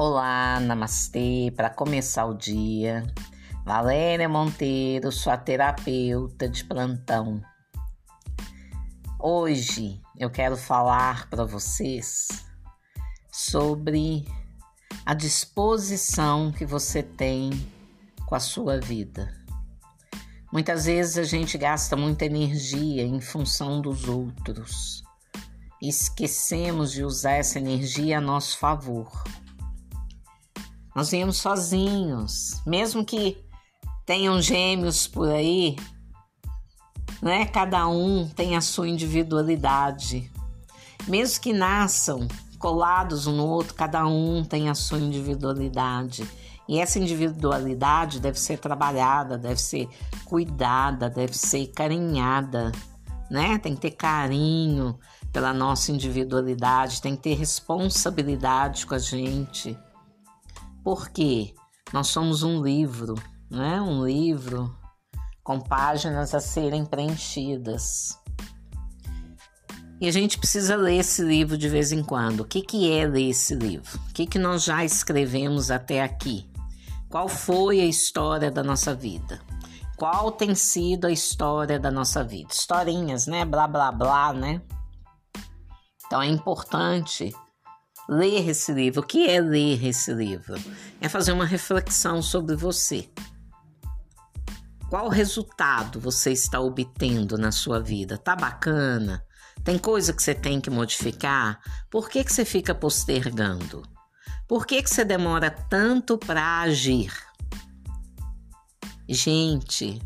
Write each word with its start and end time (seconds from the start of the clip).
Olá, 0.00 0.60
namastê, 0.60 1.52
para 1.56 1.68
começar 1.68 2.24
o 2.26 2.32
dia. 2.32 3.04
Valéria 3.64 4.28
Monteiro, 4.28 5.10
sua 5.10 5.36
terapeuta 5.36 6.48
de 6.48 6.62
plantão. 6.62 7.42
Hoje 9.18 10.00
eu 10.16 10.30
quero 10.30 10.56
falar 10.56 11.28
para 11.28 11.44
vocês 11.44 12.28
sobre 13.28 14.24
a 15.04 15.14
disposição 15.14 16.52
que 16.52 16.64
você 16.64 17.02
tem 17.02 17.50
com 18.24 18.36
a 18.36 18.40
sua 18.40 18.78
vida. 18.78 19.34
Muitas 20.52 20.84
vezes 20.84 21.18
a 21.18 21.24
gente 21.24 21.58
gasta 21.58 21.96
muita 21.96 22.24
energia 22.24 23.02
em 23.02 23.20
função 23.20 23.80
dos 23.80 24.06
outros. 24.06 25.02
Esquecemos 25.82 26.92
de 26.92 27.02
usar 27.02 27.32
essa 27.32 27.58
energia 27.58 28.18
a 28.18 28.20
nosso 28.20 28.58
favor. 28.58 29.10
Nós 30.98 31.12
viemos 31.12 31.36
sozinhos, 31.36 32.60
mesmo 32.66 33.04
que 33.04 33.38
tenham 34.04 34.42
gêmeos 34.42 35.06
por 35.06 35.28
aí, 35.28 35.76
né? 37.22 37.46
Cada 37.46 37.86
um 37.86 38.28
tem 38.28 38.56
a 38.56 38.60
sua 38.60 38.88
individualidade. 38.88 40.28
Mesmo 41.06 41.40
que 41.40 41.52
nasçam 41.52 42.26
colados 42.58 43.28
um 43.28 43.36
no 43.36 43.46
outro, 43.46 43.74
cada 43.74 44.08
um 44.08 44.42
tem 44.42 44.68
a 44.68 44.74
sua 44.74 44.98
individualidade. 44.98 46.28
E 46.68 46.80
essa 46.80 46.98
individualidade 46.98 48.18
deve 48.18 48.40
ser 48.40 48.58
trabalhada, 48.58 49.38
deve 49.38 49.60
ser 49.60 49.88
cuidada, 50.24 51.08
deve 51.08 51.38
ser 51.38 51.68
carinhada, 51.68 52.72
né? 53.30 53.56
Tem 53.58 53.76
que 53.76 53.82
ter 53.82 53.92
carinho 53.92 54.98
pela 55.32 55.54
nossa 55.54 55.92
individualidade, 55.92 57.00
tem 57.00 57.14
que 57.14 57.22
ter 57.22 57.34
responsabilidade 57.34 58.84
com 58.84 58.96
a 58.96 58.98
gente. 58.98 59.78
Porque 60.88 61.54
nós 61.92 62.06
somos 62.06 62.42
um 62.42 62.62
livro, 62.62 63.14
né? 63.50 63.78
Um 63.78 64.06
livro 64.06 64.74
com 65.44 65.60
páginas 65.60 66.34
a 66.34 66.40
serem 66.40 66.86
preenchidas. 66.86 68.18
E 70.00 70.08
a 70.08 70.10
gente 70.10 70.38
precisa 70.38 70.76
ler 70.76 71.00
esse 71.00 71.20
livro 71.20 71.58
de 71.58 71.68
vez 71.68 71.92
em 71.92 72.02
quando. 72.02 72.40
O 72.40 72.44
que, 72.46 72.62
que 72.62 72.90
é 72.90 73.06
ler 73.06 73.28
esse 73.28 73.54
livro? 73.54 74.00
O 74.08 74.14
que, 74.14 74.24
que 74.24 74.38
nós 74.38 74.64
já 74.64 74.82
escrevemos 74.82 75.70
até 75.70 76.02
aqui? 76.02 76.50
Qual 77.10 77.28
foi 77.28 77.80
a 77.80 77.84
história 77.84 78.50
da 78.50 78.62
nossa 78.62 78.94
vida? 78.94 79.42
Qual 79.94 80.32
tem 80.32 80.54
sido 80.54 81.06
a 81.06 81.10
história 81.10 81.78
da 81.78 81.90
nossa 81.90 82.24
vida? 82.24 82.48
Historinhas, 82.50 83.26
né? 83.26 83.44
Blá, 83.44 83.68
blá, 83.68 83.92
blá, 83.92 84.32
né? 84.32 84.62
Então 86.06 86.22
é 86.22 86.28
importante 86.28 87.30
ler 88.08 88.48
esse 88.48 88.72
livro. 88.72 89.02
O 89.02 89.06
que 89.06 89.28
é 89.28 89.40
ler 89.40 89.84
esse 89.84 90.12
livro? 90.12 90.54
É 91.00 91.08
fazer 91.08 91.32
uma 91.32 91.44
reflexão 91.44 92.22
sobre 92.22 92.56
você. 92.56 93.08
Qual 94.88 95.08
resultado 95.08 96.00
você 96.00 96.32
está 96.32 96.60
obtendo 96.60 97.36
na 97.36 97.52
sua 97.52 97.78
vida? 97.78 98.16
Tá 98.16 98.34
bacana? 98.34 99.22
Tem 99.62 99.76
coisa 99.76 100.14
que 100.14 100.22
você 100.22 100.34
tem 100.34 100.60
que 100.60 100.70
modificar? 100.70 101.60
Por 101.90 102.08
que, 102.08 102.24
que 102.24 102.32
você 102.32 102.44
fica 102.44 102.74
postergando? 102.74 103.82
Por 104.46 104.66
que, 104.66 104.82
que 104.82 104.88
você 104.88 105.04
demora 105.04 105.50
tanto 105.50 106.16
para 106.16 106.60
agir? 106.60 107.12
Gente, 109.06 110.00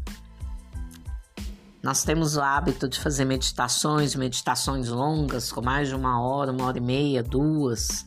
nós 1.82 2.04
temos 2.04 2.36
o 2.36 2.40
hábito 2.40 2.88
de 2.88 3.00
fazer 3.00 3.24
meditações, 3.24 4.14
meditações 4.14 4.88
longas, 4.88 5.50
com 5.50 5.60
mais 5.60 5.88
de 5.88 5.96
uma 5.96 6.22
hora, 6.22 6.52
uma 6.52 6.66
hora 6.66 6.78
e 6.78 6.80
meia, 6.80 7.24
duas, 7.24 8.06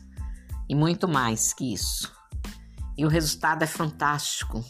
e 0.66 0.74
muito 0.74 1.06
mais 1.06 1.52
que 1.52 1.74
isso. 1.74 2.10
E 2.96 3.04
o 3.04 3.08
resultado 3.08 3.62
é 3.62 3.66
fantástico. 3.66 4.64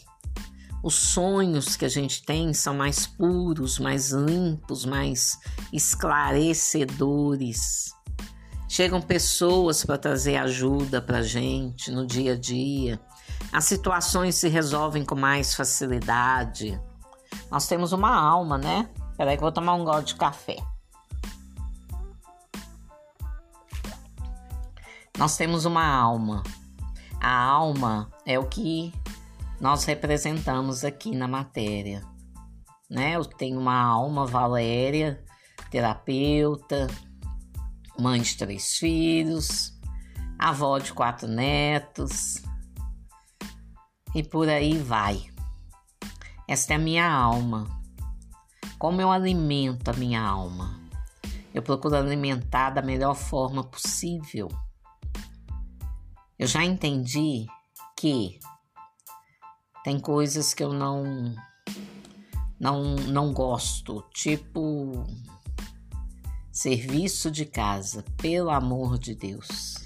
Os 0.83 0.95
sonhos 0.95 1.77
que 1.77 1.85
a 1.85 1.89
gente 1.89 2.21
tem 2.23 2.53
são 2.53 2.75
mais 2.75 3.07
puros, 3.07 3.79
mais 3.79 4.11
limpos, 4.11 4.83
mais 4.85 5.39
esclarecedores. 5.71 7.93
Chegam 8.67 9.01
pessoas 9.01 9.85
para 9.85 9.97
trazer 9.97 10.35
ajuda 10.35 11.01
para 11.01 11.19
a 11.19 11.23
gente 11.23 11.89
no 11.91 12.05
dia 12.05 12.33
a 12.33 12.37
dia. 12.37 12.99
As 13.53 13.63
situações 13.63 14.35
se 14.35 14.49
resolvem 14.49 15.05
com 15.05 15.15
mais 15.15 15.55
facilidade. 15.55 16.77
Nós 17.49 17.67
temos 17.67 17.91
uma 17.91 18.13
alma, 18.13 18.57
né? 18.57 18.89
Peraí 19.17 19.35
que 19.35 19.43
eu 19.43 19.45
vou 19.45 19.51
tomar 19.51 19.73
um 19.73 19.83
gole 19.83 20.03
de 20.03 20.15
café. 20.15 20.57
Nós 25.17 25.35
temos 25.35 25.65
uma 25.65 25.85
alma. 25.85 26.43
A 27.19 27.35
alma 27.35 28.11
é 28.25 28.37
o 28.37 28.45
que 28.45 28.93
nós 29.59 29.83
representamos 29.85 30.85
aqui 30.85 31.15
na 31.15 31.27
matéria. 31.27 32.03
Né? 32.89 33.15
Eu 33.15 33.25
tenho 33.25 33.59
uma 33.59 33.81
alma, 33.81 34.25
Valéria, 34.25 35.23
terapeuta, 35.71 36.87
mãe 37.99 38.21
de 38.21 38.37
três 38.37 38.77
filhos, 38.77 39.73
avó 40.37 40.77
de 40.77 40.93
quatro 40.93 41.27
netos 41.27 42.43
e 44.13 44.23
por 44.23 44.47
aí 44.47 44.77
vai. 44.77 45.25
Esta 46.47 46.73
é 46.73 46.75
a 46.77 46.79
minha 46.79 47.11
alma. 47.11 47.67
Como 48.79 49.01
eu 49.01 49.11
alimento 49.11 49.89
a 49.89 49.93
minha 49.93 50.21
alma? 50.21 50.79
Eu 51.53 51.61
procuro 51.61 51.95
alimentar 51.95 52.69
da 52.69 52.81
melhor 52.81 53.15
forma 53.15 53.63
possível. 53.63 54.47
Eu 56.39 56.47
já 56.47 56.63
entendi 56.63 57.47
que 57.97 58.39
tem 59.83 59.99
coisas 59.99 60.53
que 60.53 60.63
eu 60.63 60.71
não 60.71 61.35
não 62.59 62.95
não 62.95 63.33
gosto, 63.33 64.03
tipo 64.13 65.05
serviço 66.51 67.29
de 67.29 67.45
casa, 67.45 68.03
pelo 68.17 68.49
amor 68.49 68.97
de 68.97 69.13
Deus. 69.13 69.76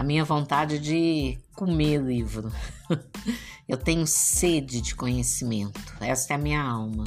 A 0.00 0.02
minha 0.02 0.24
vontade 0.24 0.78
de 0.78 1.38
comer 1.54 2.00
livro. 2.00 2.50
Eu 3.68 3.76
tenho 3.76 4.06
sede 4.06 4.80
de 4.80 4.94
conhecimento. 4.94 5.78
Essa 6.00 6.32
é 6.32 6.36
a 6.36 6.38
minha 6.38 6.62
alma. 6.62 7.04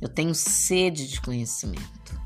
Eu 0.00 0.08
tenho 0.08 0.34
sede 0.34 1.06
de 1.06 1.20
conhecimento. 1.20 2.20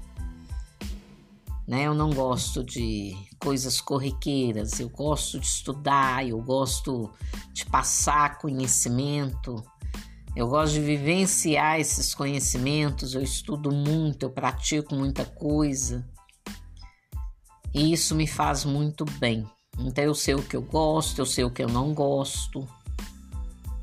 Né? 1.68 1.82
Eu 1.82 1.92
não 1.92 2.08
gosto 2.14 2.64
de 2.64 3.14
coisas 3.38 3.78
corriqueiras. 3.78 4.80
Eu 4.80 4.88
gosto 4.88 5.38
de 5.38 5.44
estudar, 5.44 6.26
eu 6.26 6.40
gosto 6.40 7.12
de 7.52 7.66
passar 7.66 8.38
conhecimento. 8.38 9.62
Eu 10.34 10.48
gosto 10.48 10.72
de 10.72 10.80
vivenciar 10.80 11.78
esses 11.78 12.14
conhecimentos. 12.14 13.14
Eu 13.14 13.20
estudo 13.20 13.70
muito, 13.70 14.22
eu 14.22 14.30
pratico 14.30 14.94
muita 14.94 15.26
coisa. 15.26 16.08
E 17.74 17.92
isso 17.92 18.14
me 18.14 18.26
faz 18.26 18.64
muito 18.64 19.04
bem. 19.18 19.46
Então 19.78 20.04
eu 20.04 20.14
sei 20.14 20.34
o 20.34 20.42
que 20.42 20.56
eu 20.56 20.62
gosto, 20.62 21.18
eu 21.18 21.26
sei 21.26 21.44
o 21.44 21.50
que 21.50 21.62
eu 21.62 21.68
não 21.68 21.92
gosto. 21.92 22.66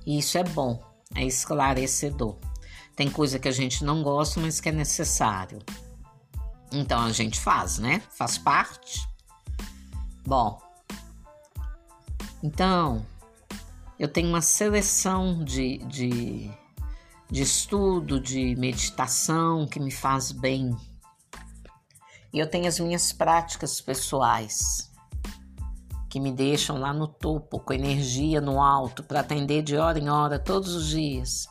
E 0.06 0.20
isso 0.20 0.38
é 0.38 0.44
bom, 0.44 0.82
é 1.16 1.26
esclarecedor. 1.26 2.38
Tem 2.96 3.10
coisa 3.10 3.40
que 3.40 3.48
a 3.48 3.52
gente 3.52 3.84
não 3.84 4.02
gosta, 4.02 4.40
mas 4.40 4.60
que 4.60 4.70
é 4.70 4.72
necessário. 4.72 5.60
Então 6.72 7.02
a 7.02 7.12
gente 7.12 7.40
faz, 7.40 7.78
né? 7.78 8.02
Faz 8.12 8.38
parte. 8.38 9.08
Bom, 10.26 10.62
então 12.44 13.06
eu 14.00 14.08
tenho 14.08 14.30
uma 14.30 14.42
seleção 14.42 15.44
de, 15.44 15.80
de, 15.80 16.50
de 17.30 17.42
estudo, 17.42 18.20
de 18.20 18.56
meditação 18.56 19.68
que 19.68 19.80
me 19.80 19.92
faz 19.92 20.32
bem. 20.32 20.76
E 22.34 22.40
eu 22.40 22.50
tenho 22.50 22.68
as 22.68 22.80
minhas 22.80 23.12
práticas 23.12 23.82
pessoais 23.82 24.91
que 26.12 26.20
me 26.20 26.30
deixam 26.30 26.78
lá 26.78 26.94
no 26.94 27.08
topo, 27.08 27.58
com 27.58 27.72
energia 27.72 28.42
no 28.42 28.62
alto, 28.62 29.02
para 29.02 29.22
atender 29.22 29.64
de 29.64 29.78
hora 29.78 29.98
em 29.98 30.10
hora, 30.10 30.38
todos 30.38 30.76
os 30.76 30.90
dias. 30.90 31.48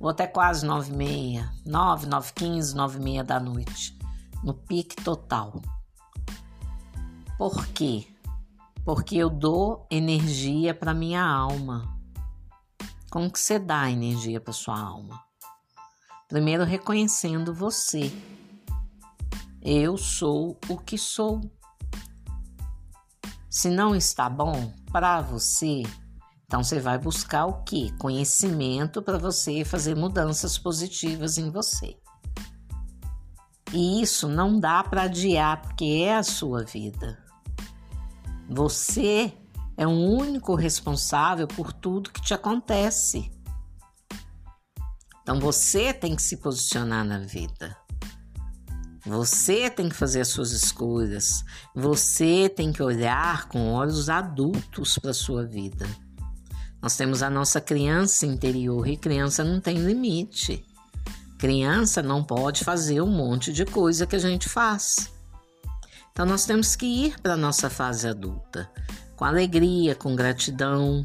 Vou 0.00 0.10
até 0.10 0.26
quase 0.26 0.66
nove 0.66 0.92
e 0.92 0.96
meia, 0.96 1.48
nove, 1.64 2.08
nove 2.08 2.32
quinze, 2.32 2.74
nove 2.74 2.98
e 2.98 3.02
meia 3.02 3.22
da 3.22 3.38
noite, 3.38 3.96
no 4.42 4.52
pique 4.52 4.96
total. 4.96 5.62
Por 7.38 7.68
quê? 7.68 8.04
Porque 8.84 9.16
eu 9.16 9.30
dou 9.30 9.86
energia 9.88 10.74
para 10.74 10.92
minha 10.92 11.24
alma. 11.24 11.96
Como 13.12 13.30
que 13.30 13.38
você 13.38 13.60
dá 13.60 13.88
energia 13.88 14.40
para 14.40 14.52
sua 14.52 14.76
alma? 14.76 15.22
Primeiro 16.28 16.64
reconhecendo 16.64 17.54
você. 17.54 18.12
Eu 19.62 19.96
sou 19.96 20.58
o 20.68 20.78
que 20.78 20.98
sou. 20.98 21.40
Se 23.50 23.68
não 23.68 23.96
está 23.96 24.30
bom 24.30 24.72
para 24.92 25.20
você, 25.20 25.82
então 26.44 26.62
você 26.62 26.78
vai 26.78 26.96
buscar 26.98 27.46
o 27.46 27.64
que? 27.64 27.90
Conhecimento 27.98 29.02
para 29.02 29.18
você 29.18 29.64
fazer 29.64 29.96
mudanças 29.96 30.56
positivas 30.56 31.36
em 31.36 31.50
você. 31.50 31.96
E 33.72 34.00
isso 34.00 34.28
não 34.28 34.60
dá 34.60 34.84
para 34.84 35.02
adiar, 35.02 35.62
porque 35.62 36.04
é 36.04 36.16
a 36.16 36.22
sua 36.22 36.62
vida. 36.62 37.18
Você 38.48 39.32
é 39.76 39.84
o 39.84 39.90
único 39.90 40.54
responsável 40.54 41.48
por 41.48 41.72
tudo 41.72 42.12
que 42.12 42.22
te 42.22 42.32
acontece. 42.32 43.32
Então 45.22 45.40
você 45.40 45.92
tem 45.92 46.14
que 46.14 46.22
se 46.22 46.36
posicionar 46.36 47.04
na 47.04 47.18
vida. 47.18 47.76
Você 49.06 49.70
tem 49.70 49.88
que 49.88 49.94
fazer 49.94 50.20
as 50.20 50.28
suas 50.28 50.52
escolhas. 50.52 51.44
Você 51.74 52.48
tem 52.48 52.72
que 52.72 52.82
olhar 52.82 53.48
com 53.48 53.72
olhos 53.72 54.08
adultos 54.08 54.98
para 54.98 55.14
sua 55.14 55.44
vida. 55.44 55.86
Nós 56.82 56.96
temos 56.96 57.22
a 57.22 57.30
nossa 57.30 57.60
criança 57.60 58.26
interior 58.26 58.86
e 58.86 58.96
criança 58.96 59.44
não 59.44 59.60
tem 59.60 59.78
limite. 59.78 60.64
Criança 61.38 62.02
não 62.02 62.22
pode 62.22 62.64
fazer 62.64 63.00
um 63.00 63.10
monte 63.10 63.52
de 63.52 63.64
coisa 63.64 64.06
que 64.06 64.16
a 64.16 64.18
gente 64.18 64.48
faz. 64.48 65.10
Então 66.12 66.26
nós 66.26 66.44
temos 66.44 66.76
que 66.76 66.86
ir 66.86 67.20
para 67.20 67.34
a 67.34 67.36
nossa 67.36 67.70
fase 67.70 68.06
adulta 68.06 68.70
com 69.16 69.24
alegria, 69.26 69.94
com 69.94 70.16
gratidão. 70.16 71.04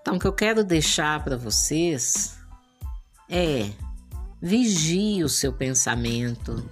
Então 0.00 0.16
o 0.16 0.18
que 0.18 0.26
eu 0.26 0.32
quero 0.32 0.64
deixar 0.64 1.22
para 1.22 1.36
vocês 1.36 2.36
é 3.28 3.70
vigie 4.44 5.24
o 5.24 5.28
seu 5.28 5.54
pensamento. 5.54 6.68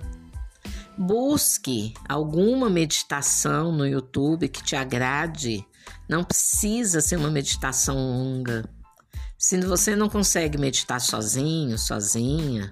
Busque 0.98 1.94
alguma 2.06 2.69
meditação 2.69 3.72
no 3.72 3.86
YouTube 3.86 4.46
que 4.50 4.62
te 4.62 4.76
agrade. 4.76 5.64
Não 6.06 6.22
precisa 6.22 7.00
ser 7.00 7.16
uma 7.16 7.30
meditação 7.30 7.96
longa. 7.96 8.69
Se 9.38 9.58
você 9.62 9.96
não 9.96 10.10
consegue 10.10 10.58
meditar 10.58 11.00
sozinho, 11.00 11.78
sozinha, 11.78 12.70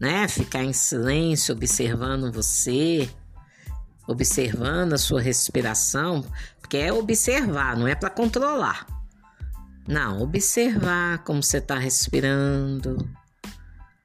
né? 0.00 0.26
Ficar 0.26 0.64
em 0.64 0.72
silêncio, 0.72 1.54
observando 1.54 2.32
você, 2.32 3.08
observando 4.08 4.94
a 4.94 4.98
sua 4.98 5.22
respiração, 5.22 6.24
porque 6.60 6.78
é 6.78 6.92
observar, 6.92 7.76
não 7.76 7.86
é 7.86 7.94
para 7.94 8.10
controlar. 8.10 8.86
Não, 9.86 10.20
observar 10.20 11.22
como 11.22 11.42
você 11.42 11.58
está 11.58 11.78
respirando, 11.78 13.08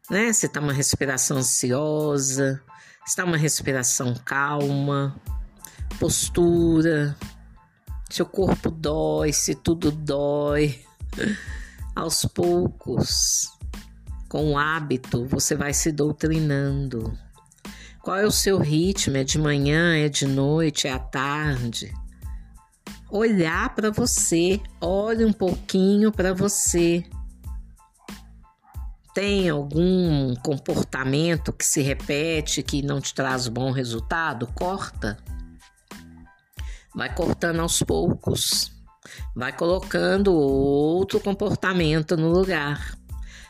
né? 0.09 0.31
Se 0.33 0.45
está 0.45 0.59
uma 0.59 0.73
respiração 0.73 1.37
ansiosa, 1.37 2.61
se 3.05 3.09
está 3.11 3.23
uma 3.23 3.37
respiração 3.37 4.13
calma, 4.25 5.15
postura, 5.99 7.15
se 8.09 8.21
o 8.21 8.25
corpo 8.25 8.69
dói, 8.71 9.33
se 9.33 9.55
tudo 9.55 9.91
dói 9.91 10.79
aos 11.95 12.25
poucos, 12.25 13.51
com 14.29 14.51
o 14.51 14.57
hábito, 14.57 15.25
você 15.25 15.55
vai 15.55 15.73
se 15.73 15.91
doutrinando. 15.91 17.17
Qual 18.01 18.17
é 18.17 18.25
o 18.25 18.31
seu 18.31 18.57
ritmo? 18.57 19.17
É 19.17 19.23
de 19.23 19.37
manhã, 19.37 19.95
é 19.95 20.09
de 20.09 20.25
noite, 20.25 20.87
é 20.87 20.93
à 20.93 20.99
tarde? 20.99 21.93
Olhar 23.09 23.73
para 23.73 23.89
você, 23.89 24.61
olhe 24.81 25.25
um 25.25 25.33
pouquinho 25.33 26.11
para 26.11 26.33
você. 26.33 27.03
Tem 29.17 29.49
algum 29.49 30.35
comportamento 30.35 31.51
que 31.51 31.65
se 31.65 31.81
repete 31.81 32.61
que 32.61 32.83
não 32.83 33.01
te 33.01 33.15
traz 33.15 33.47
bom 33.47 33.71
resultado? 33.71 34.45
Corta. 34.53 35.17
Vai 36.95 37.11
cortando 37.11 37.59
aos 37.59 37.81
poucos 37.81 38.71
vai 39.35 39.51
colocando 39.51 40.31
outro 40.31 41.19
comportamento 41.19 42.15
no 42.15 42.29
lugar. 42.29 42.95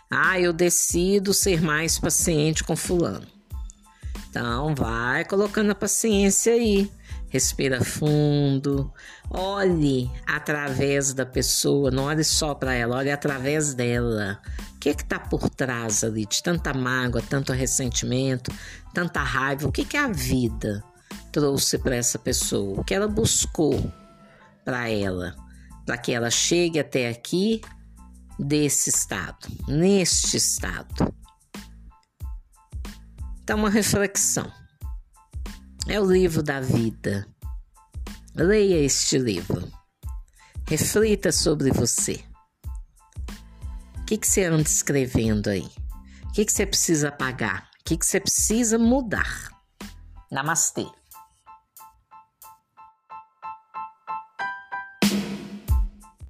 Ah, 0.10 0.40
eu 0.40 0.54
decido 0.54 1.34
ser 1.34 1.62
mais 1.62 2.00
paciente 2.00 2.64
com 2.64 2.74
fulano. 2.74 3.28
Então, 4.30 4.74
vai 4.74 5.26
colocando 5.26 5.72
a 5.72 5.76
paciência 5.76 6.54
aí. 6.54 6.90
Respira 7.30 7.84
fundo. 7.84 8.92
Olhe 9.30 10.10
através 10.26 11.14
da 11.14 11.26
pessoa, 11.26 11.92
não 11.92 12.06
olhe 12.06 12.24
só 12.24 12.56
para 12.56 12.74
ela, 12.74 12.98
olhe 12.98 13.12
através 13.12 13.74
dela. 13.74 14.40
O 14.76 14.80
que 14.80 14.90
é 14.90 14.94
que 14.94 15.04
tá 15.04 15.20
por 15.20 15.50
trás 15.50 16.04
ali 16.04 16.26
de 16.26 16.42
tanta 16.42 16.74
mágoa, 16.74 17.22
tanto 17.22 17.52
ressentimento, 17.52 18.52
tanta 18.94 19.22
raiva? 19.22 19.68
O 19.68 19.72
que 19.72 19.84
que 19.84 19.98
a 19.98 20.08
vida 20.08 20.84
trouxe 21.32 21.78
para 21.78 21.96
essa 21.96 22.18
pessoa? 22.18 22.80
O 22.80 22.84
que 22.84 22.94
ela 22.94 23.08
buscou 23.08 23.92
para 24.64 24.90
ela? 24.90 25.36
para 25.88 25.98
que 25.98 26.12
ela 26.12 26.30
chegue 26.30 26.80
até 26.82 27.08
aqui 27.08 27.62
desse 28.38 28.90
estado, 28.90 29.48
neste 29.70 30.36
estado. 30.36 31.16
Então, 33.42 33.58
uma 33.58 33.70
reflexão. 33.70 34.52
É 35.90 36.02
o 36.02 36.06
livro 36.06 36.44
da 36.44 36.60
vida. 36.60 37.26
Leia 38.36 38.84
este 38.84 39.18
livro. 39.18 39.72
Reflita 40.68 41.32
sobre 41.32 41.72
você. 41.72 42.22
O 43.96 44.06
que, 44.06 44.18
que 44.18 44.28
você 44.28 44.44
anda 44.44 44.64
escrevendo 44.64 45.50
aí? 45.50 45.70
O 46.26 46.32
que, 46.34 46.44
que 46.44 46.52
você 46.52 46.66
precisa 46.66 47.08
apagar? 47.08 47.70
O 47.80 47.84
que, 47.86 47.98
que 47.98 48.06
você 48.06 48.20
precisa 48.20 48.78
mudar? 48.78 49.50
Namastê. 50.30 50.86